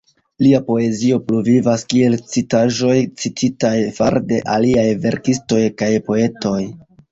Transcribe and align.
Lia 0.43 0.59
poezio 0.69 1.19
pluvivas 1.27 1.83
kiel 1.93 2.15
citaĵoj 2.37 2.97
cititaj 3.25 3.75
fare 4.01 4.25
de 4.33 4.41
aliaj 4.57 4.89
verkistoj 5.07 5.63
kaj 5.85 5.93
poetoj. 6.11 6.61